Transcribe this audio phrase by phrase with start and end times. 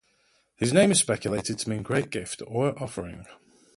[0.55, 3.27] His name is speculated to mean great gift or offering.